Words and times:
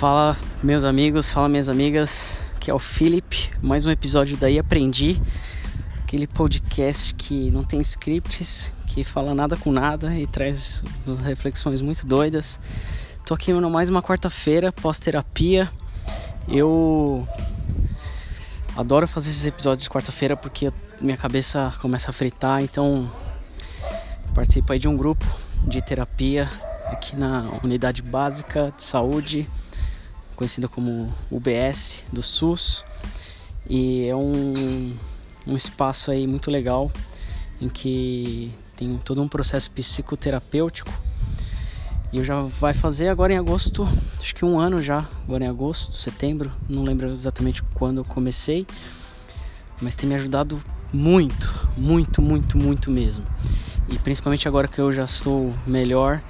Fala 0.00 0.34
meus 0.62 0.82
amigos, 0.82 1.30
fala 1.30 1.46
minhas 1.46 1.68
amigas, 1.68 2.50
que 2.58 2.70
é 2.70 2.74
o 2.74 2.78
Felipe, 2.78 3.50
mais 3.60 3.84
um 3.84 3.90
episódio 3.90 4.34
daí 4.34 4.58
Aprendi, 4.58 5.20
aquele 6.02 6.26
podcast 6.26 7.14
que 7.16 7.50
não 7.50 7.62
tem 7.62 7.82
scripts, 7.82 8.72
que 8.86 9.04
fala 9.04 9.34
nada 9.34 9.58
com 9.58 9.70
nada 9.70 10.14
e 10.16 10.26
traz 10.26 10.82
reflexões 11.22 11.82
muito 11.82 12.06
doidas. 12.06 12.58
Tô 13.26 13.34
aqui 13.34 13.52
no 13.52 13.68
mais 13.68 13.90
uma 13.90 14.02
quarta-feira, 14.02 14.72
pós-terapia. 14.72 15.70
Eu 16.48 17.28
adoro 18.74 19.06
fazer 19.06 19.28
esses 19.28 19.44
episódios 19.44 19.84
de 19.84 19.90
quarta-feira 19.90 20.34
porque 20.34 20.72
minha 20.98 21.18
cabeça 21.18 21.74
começa 21.78 22.08
a 22.08 22.14
fritar, 22.14 22.62
então 22.62 23.12
participo 24.34 24.72
aí 24.72 24.78
de 24.78 24.88
um 24.88 24.96
grupo 24.96 25.26
de 25.66 25.82
terapia 25.82 26.48
aqui 26.86 27.14
na 27.14 27.50
unidade 27.62 28.00
básica 28.00 28.72
de 28.74 28.82
saúde 28.82 29.46
conhecida 30.40 30.68
como 30.68 31.14
UBS 31.30 32.02
do 32.10 32.22
SUS. 32.22 32.82
E 33.68 34.06
é 34.06 34.16
um, 34.16 34.96
um 35.46 35.54
espaço 35.54 36.10
aí 36.10 36.26
muito 36.26 36.50
legal 36.50 36.90
em 37.60 37.68
que 37.68 38.50
tem 38.74 38.98
todo 39.04 39.20
um 39.20 39.28
processo 39.28 39.70
psicoterapêutico. 39.70 40.90
E 42.10 42.16
eu 42.16 42.24
já 42.24 42.40
vai 42.40 42.72
fazer 42.72 43.08
agora 43.08 43.34
em 43.34 43.36
agosto, 43.36 43.86
acho 44.18 44.34
que 44.34 44.42
um 44.42 44.58
ano 44.58 44.82
já, 44.82 45.06
agora 45.24 45.44
em 45.44 45.46
agosto, 45.46 46.00
setembro, 46.00 46.50
não 46.66 46.84
lembro 46.84 47.12
exatamente 47.12 47.62
quando 47.74 47.98
eu 47.98 48.04
comecei, 48.04 48.66
mas 49.78 49.94
tem 49.94 50.08
me 50.08 50.14
ajudado 50.14 50.60
muito, 50.90 51.68
muito, 51.76 52.22
muito, 52.22 52.56
muito 52.56 52.90
mesmo. 52.90 53.26
E 53.90 53.98
principalmente 53.98 54.48
agora 54.48 54.66
que 54.66 54.80
eu 54.80 54.90
já 54.90 55.04
estou 55.04 55.52
melhor, 55.66 56.22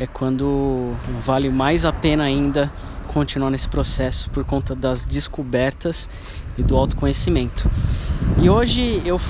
é 0.00 0.06
quando 0.06 0.96
vale 1.24 1.48
mais 1.48 1.84
a 1.84 1.92
pena 1.92 2.24
ainda 2.24 2.70
continuar 3.12 3.50
nesse 3.50 3.68
processo 3.68 4.30
por 4.30 4.44
conta 4.44 4.74
das 4.74 5.04
descobertas 5.04 6.08
e 6.56 6.62
do 6.62 6.76
autoconhecimento. 6.76 7.70
E 8.40 8.48
hoje 8.48 9.02
eu 9.04 9.20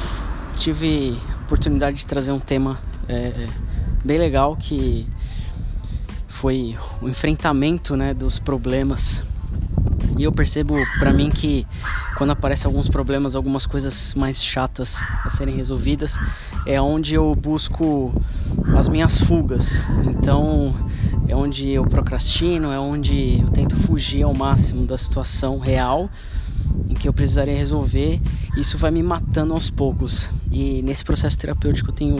tive 0.56 1.18
a 1.38 1.42
oportunidade 1.44 1.98
de 1.98 2.06
trazer 2.06 2.32
um 2.32 2.38
tema 2.38 2.78
é, 3.08 3.46
bem 4.04 4.18
legal 4.18 4.56
que 4.56 5.06
foi 6.28 6.76
o 7.00 7.08
enfrentamento 7.08 7.96
né, 7.96 8.12
dos 8.12 8.38
problemas. 8.38 9.22
E 10.18 10.24
eu 10.24 10.32
percebo 10.32 10.74
para 10.98 11.12
mim 11.12 11.30
que 11.30 11.66
quando 12.16 12.30
aparecem 12.30 12.66
alguns 12.66 12.88
problemas, 12.88 13.34
algumas 13.34 13.64
coisas 13.64 14.14
mais 14.14 14.42
chatas 14.42 14.96
a 15.24 15.30
serem 15.30 15.56
resolvidas, 15.56 16.18
é 16.66 16.80
onde 16.80 17.14
eu 17.14 17.34
busco 17.34 18.12
as 18.76 18.88
minhas 18.88 19.18
fugas. 19.18 19.86
Então, 20.04 20.74
é 21.32 21.36
onde 21.36 21.70
eu 21.70 21.86
procrastino, 21.86 22.70
é 22.70 22.78
onde 22.78 23.40
eu 23.40 23.48
tento 23.48 23.74
fugir 23.74 24.22
ao 24.22 24.34
máximo 24.34 24.84
da 24.86 24.98
situação 24.98 25.58
real 25.58 26.10
em 26.86 26.92
que 26.92 27.08
eu 27.08 27.12
precisaria 27.12 27.56
resolver. 27.56 28.20
Isso 28.54 28.76
vai 28.76 28.90
me 28.90 29.02
matando 29.02 29.54
aos 29.54 29.70
poucos. 29.70 30.28
E 30.50 30.82
nesse 30.82 31.02
processo 31.02 31.38
terapêutico 31.38 31.88
eu 31.88 31.94
tenho 31.94 32.16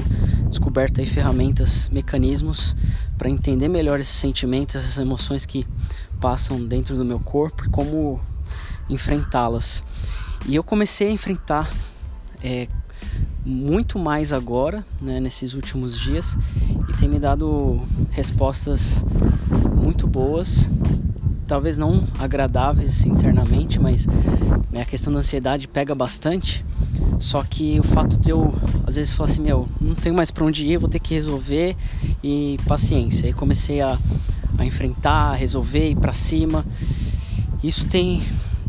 descoberto 0.48 0.98
aí 0.98 1.06
ferramentas, 1.06 1.90
mecanismos 1.90 2.74
para 3.18 3.28
entender 3.28 3.68
melhor 3.68 4.00
esses 4.00 4.14
sentimentos, 4.14 4.76
essas 4.76 4.96
emoções 4.96 5.44
que 5.44 5.66
passam 6.18 6.64
dentro 6.64 6.96
do 6.96 7.04
meu 7.04 7.20
corpo 7.20 7.66
e 7.66 7.68
como 7.68 8.18
enfrentá-las. 8.88 9.84
E 10.46 10.54
eu 10.54 10.64
comecei 10.64 11.08
a 11.08 11.10
enfrentar 11.10 11.70
é, 12.42 12.66
muito 13.44 13.98
mais 13.98 14.32
agora, 14.32 14.84
né, 15.00 15.18
nesses 15.20 15.54
últimos 15.54 15.98
dias, 15.98 16.36
e 16.88 16.92
tem 16.94 17.08
me 17.08 17.18
dado 17.18 17.82
respostas 18.10 19.04
muito 19.74 20.06
boas, 20.06 20.68
talvez 21.46 21.76
não 21.76 22.06
agradáveis 22.18 23.04
internamente, 23.04 23.80
mas 23.80 24.06
né, 24.70 24.82
a 24.82 24.84
questão 24.84 25.12
da 25.12 25.18
ansiedade 25.18 25.68
pega 25.68 25.94
bastante. 25.94 26.64
Só 27.18 27.42
que 27.42 27.78
o 27.78 27.82
fato 27.82 28.16
de 28.16 28.30
eu 28.30 28.52
às 28.86 28.96
vezes 28.96 29.12
falar 29.12 29.28
assim, 29.28 29.42
meu, 29.42 29.68
não 29.80 29.94
tenho 29.94 30.14
mais 30.14 30.30
para 30.30 30.44
onde 30.44 30.64
ir, 30.64 30.78
vou 30.78 30.88
ter 30.88 30.98
que 30.98 31.14
resolver 31.14 31.76
e 32.22 32.56
paciência. 32.66 33.26
Aí 33.26 33.32
comecei 33.32 33.80
a, 33.80 33.98
a 34.58 34.64
enfrentar, 34.64 35.30
a 35.30 35.34
resolver, 35.34 35.90
ir 35.90 35.96
para 35.96 36.12
cima. 36.12 36.64
Isso 37.62 37.86
tem 37.86 38.22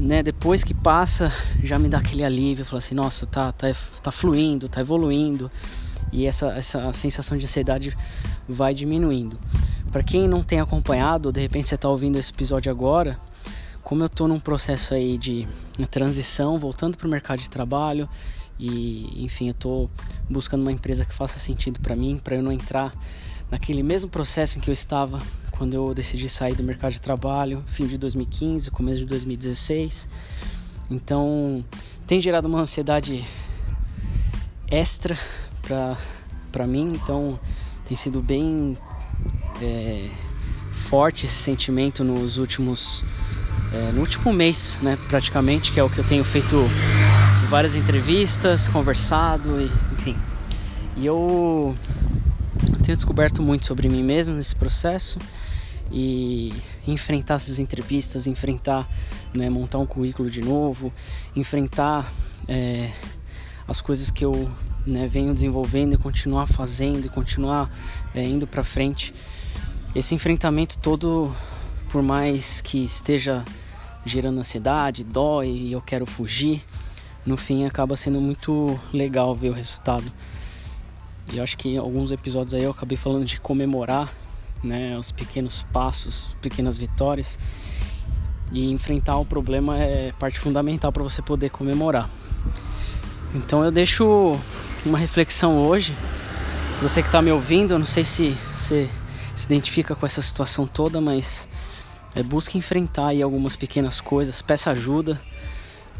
né, 0.03 0.21
depois 0.21 0.65
que 0.65 0.73
passa, 0.73 1.31
já 1.63 1.79
me 1.79 1.87
dá 1.87 1.99
aquele 1.99 2.25
alívio, 2.25 2.65
fala 2.65 2.79
assim, 2.79 2.93
nossa, 2.93 3.25
tá, 3.25 3.53
tá, 3.53 3.73
tá 4.01 4.11
fluindo, 4.11 4.67
tá 4.67 4.81
evoluindo, 4.81 5.49
e 6.11 6.25
essa, 6.25 6.47
essa 6.47 6.91
sensação 6.91 7.37
de 7.37 7.45
ansiedade 7.45 7.97
vai 8.47 8.73
diminuindo. 8.73 9.39
Para 9.93 10.03
quem 10.03 10.27
não 10.27 10.43
tem 10.43 10.59
acompanhado, 10.59 11.31
de 11.31 11.39
repente 11.39 11.69
você 11.69 11.75
está 11.75 11.87
ouvindo 11.87 12.17
esse 12.19 12.31
episódio 12.31 12.69
agora, 12.69 13.17
como 13.81 14.03
eu 14.03 14.07
estou 14.07 14.27
num 14.27 14.41
processo 14.41 14.93
aí 14.93 15.17
de 15.17 15.47
transição, 15.89 16.59
voltando 16.59 16.97
para 16.97 17.07
o 17.07 17.09
mercado 17.09 17.39
de 17.39 17.49
trabalho, 17.49 18.07
e 18.59 19.23
enfim, 19.23 19.47
eu 19.47 19.51
estou 19.51 19.89
buscando 20.29 20.61
uma 20.61 20.71
empresa 20.71 21.05
que 21.05 21.15
faça 21.15 21.39
sentido 21.39 21.79
para 21.79 21.95
mim, 21.95 22.19
para 22.21 22.35
eu 22.35 22.43
não 22.43 22.51
entrar 22.51 22.93
naquele 23.49 23.81
mesmo 23.81 24.09
processo 24.09 24.57
em 24.57 24.61
que 24.61 24.69
eu 24.69 24.73
estava 24.73 25.19
quando 25.57 25.73
eu 25.75 25.93
decidi 25.93 26.27
sair 26.27 26.55
do 26.55 26.63
mercado 26.63 26.93
de 26.93 27.01
trabalho, 27.01 27.63
fim 27.67 27.85
de 27.85 27.97
2015, 27.97 28.69
começo 28.71 28.99
de 28.99 29.05
2016. 29.05 30.07
Então, 30.89 31.63
tem 32.05 32.19
gerado 32.19 32.47
uma 32.47 32.59
ansiedade 32.59 33.23
extra 34.69 35.17
para 36.51 36.67
mim, 36.67 36.93
então 36.93 37.39
tem 37.85 37.95
sido 37.95 38.21
bem 38.21 38.77
é, 39.61 40.09
forte 40.71 41.25
esse 41.25 41.35
sentimento 41.35 42.03
nos 42.03 42.37
últimos 42.37 43.03
é, 43.71 43.91
no 43.91 44.01
último 44.01 44.31
mês, 44.31 44.79
né, 44.83 44.97
praticamente, 45.07 45.71
que 45.71 45.79
é 45.79 45.83
o 45.83 45.89
que 45.89 45.97
eu 45.97 46.03
tenho 46.03 46.23
feito 46.23 46.57
várias 47.49 47.75
entrevistas, 47.75 48.67
conversado 48.67 49.61
e 49.61 49.71
enfim. 49.93 50.15
E 50.95 51.05
eu 51.05 51.75
tenho 52.83 52.97
descoberto 52.97 53.41
muito 53.41 53.65
sobre 53.65 53.87
mim 53.87 54.03
mesmo 54.03 54.35
nesse 54.35 54.53
processo 54.53 55.17
e 55.89 56.51
enfrentar 56.85 57.35
essas 57.35 57.57
entrevistas, 57.57 58.27
enfrentar, 58.27 58.89
né, 59.33 59.49
montar 59.49 59.77
um 59.77 59.85
currículo 59.85 60.29
de 60.29 60.41
novo, 60.41 60.91
enfrentar 61.33 62.11
é, 62.47 62.91
as 63.65 63.79
coisas 63.79 64.11
que 64.11 64.25
eu 64.25 64.51
né, 64.85 65.07
venho 65.07 65.33
desenvolvendo 65.33 65.93
e 65.93 65.97
continuar 65.97 66.45
fazendo 66.45 67.05
e 67.05 67.09
continuar 67.09 67.71
é, 68.13 68.21
indo 68.21 68.45
para 68.45 68.65
frente. 68.65 69.13
Esse 69.95 70.13
enfrentamento 70.13 70.77
todo, 70.77 71.33
por 71.89 72.01
mais 72.01 72.59
que 72.59 72.83
esteja 72.83 73.45
gerando 74.05 74.41
ansiedade, 74.41 75.05
dói 75.05 75.47
e 75.47 75.71
eu 75.71 75.81
quero 75.81 76.05
fugir, 76.05 76.61
no 77.25 77.37
fim 77.37 77.65
acaba 77.65 77.95
sendo 77.95 78.19
muito 78.19 78.77
legal 78.91 79.33
ver 79.33 79.51
o 79.51 79.53
resultado. 79.53 80.11
E 81.31 81.39
acho 81.39 81.57
que 81.57 81.69
em 81.69 81.77
alguns 81.77 82.11
episódios 82.11 82.53
aí 82.53 82.63
eu 82.63 82.71
acabei 82.71 82.97
falando 82.97 83.25
de 83.25 83.39
comemorar 83.39 84.13
né, 84.63 84.97
os 84.97 85.11
pequenos 85.11 85.63
passos, 85.71 86.35
pequenas 86.41 86.77
vitórias. 86.77 87.37
E 88.51 88.71
enfrentar 88.71 89.17
o 89.17 89.25
problema 89.25 89.79
é 89.79 90.11
parte 90.19 90.39
fundamental 90.39 90.91
para 90.91 91.01
você 91.01 91.21
poder 91.21 91.49
comemorar. 91.49 92.09
Então 93.33 93.63
eu 93.63 93.71
deixo 93.71 94.37
uma 94.85 94.97
reflexão 94.97 95.63
hoje. 95.63 95.95
Você 96.81 97.01
que 97.01 97.07
está 97.07 97.21
me 97.21 97.31
ouvindo, 97.31 97.73
eu 97.73 97.79
não 97.79 97.85
sei 97.85 98.03
se 98.03 98.35
você 98.55 98.89
se 99.33 99.45
identifica 99.45 99.95
com 99.95 100.05
essa 100.05 100.21
situação 100.21 100.67
toda, 100.67 101.01
mas 101.01 101.47
é, 102.13 102.21
busque 102.21 102.57
enfrentar 102.57 103.07
aí 103.07 103.21
algumas 103.21 103.55
pequenas 103.55 103.99
coisas, 103.99 104.41
peça 104.41 104.71
ajuda. 104.71 105.19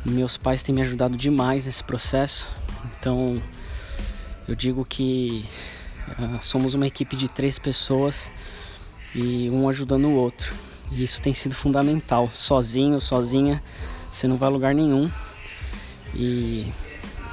Meus 0.06 0.38
pais 0.38 0.62
têm 0.62 0.76
me 0.76 0.82
ajudado 0.82 1.16
demais 1.16 1.66
nesse 1.66 1.84
processo, 1.84 2.50
então 3.00 3.42
eu 4.48 4.56
digo 4.56 4.84
que 4.84 5.46
uh, 6.20 6.38
somos 6.42 6.74
uma 6.74 6.86
equipe 6.86 7.16
de 7.16 7.30
três 7.30 7.58
pessoas 7.58 8.32
e 9.16 9.50
um 9.50 9.70
ajudando 9.70 10.06
o 10.06 10.14
outro. 10.14 10.54
E 10.92 11.02
isso 11.02 11.22
tem 11.22 11.34
sido 11.34 11.56
fundamental. 11.56 12.30
Sozinho, 12.34 13.00
sozinha, 13.00 13.64
você 14.12 14.28
não 14.28 14.38
vai 14.38 14.50
a 14.50 14.52
lugar 14.52 14.76
nenhum. 14.76 15.10
E, 16.14 16.72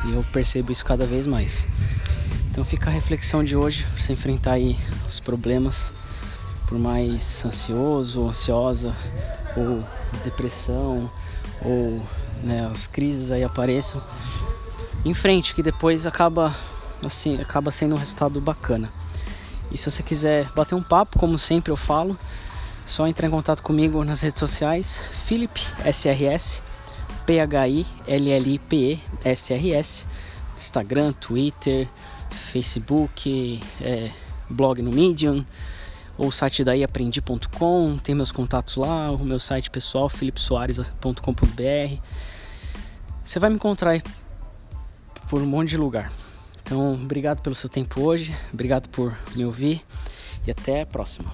e 0.05 0.13
eu 0.13 0.25
percebo 0.33 0.71
isso 0.71 0.85
cada 0.85 1.05
vez 1.05 1.27
mais. 1.27 1.67
Então 2.51 2.65
fica 2.65 2.91
a 2.91 2.93
reflexão 2.93 3.43
de 3.43 3.57
hoje 3.57 3.85
para 3.85 4.03
você 4.03 4.13
enfrentar 4.13 4.53
aí 4.53 4.79
os 5.09 5.21
problemas, 5.21 5.93
por 6.67 6.79
mais 6.79 7.45
ansioso, 7.45 8.27
ansiosa, 8.29 8.95
ou 9.57 9.85
depressão, 10.25 11.11
ou 11.63 12.03
né, 12.43 12.69
as 12.71 12.87
crises 12.87 13.31
aí 13.31 13.43
apareçam. 13.43 14.03
Em 15.05 15.15
frente, 15.15 15.55
que 15.55 15.63
depois 15.63 16.07
acaba 16.07 16.55
assim, 17.07 17.41
acaba 17.41 17.71
sendo 17.71 17.95
um 17.95 17.99
resultado 17.99 18.41
bacana. 18.41 18.93
E 19.71 19.79
se 19.79 19.91
você 19.91 20.03
quiser 20.03 20.51
bater 20.55 20.75
um 20.75 20.83
papo, 20.83 21.19
como 21.19 21.39
sempre 21.39 21.73
eu 21.73 21.77
falo, 21.77 22.19
só 22.85 23.07
entrar 23.07 23.29
em 23.29 23.31
contato 23.31 23.63
comigo 23.63 24.03
nas 24.05 24.21
redes 24.21 24.39
sociais, 24.39 25.03
Philip 25.27 25.61
SRS, 25.85 26.63
P 27.25 27.39
H 27.39 27.69
I 27.69 27.87
L 28.07 28.31
L 28.31 28.55
I 28.55 28.59
P 28.59 28.77
E 28.77 29.01
S 29.25 29.53
R 29.55 29.73
S, 29.73 30.07
Instagram, 30.57 31.13
Twitter, 31.13 31.89
Facebook, 32.53 33.61
é, 33.81 34.11
blog 34.49 34.83
no 34.83 34.91
Medium, 34.91 35.45
ou 36.19 36.31
site 36.31 36.65
daí 36.65 36.83
aprendi.com, 36.83 37.99
tem 38.03 38.15
meus 38.15 38.33
contatos 38.33 38.77
lá, 38.77 39.11
o 39.11 39.25
meu 39.25 39.39
site 39.39 39.71
pessoal 39.71 40.09
philipsoares.com.br. 40.09 42.03
Você 43.25 43.39
vai 43.39 43.49
me 43.49 43.57
encontrar 43.57 44.03
por 45.29 45.41
um 45.41 45.47
monte 45.47 45.71
de 45.71 45.77
lugar. 45.77 46.13
Então, 46.71 46.95
obrigado 46.95 47.43
pelo 47.43 47.57
seu 47.57 47.69
tempo 47.69 48.01
hoje, 48.01 48.33
obrigado 48.53 48.89
por 48.91 49.19
me 49.35 49.45
ouvir 49.45 49.85
e 50.47 50.53
até 50.53 50.83
a 50.83 50.87
próxima. 50.87 51.29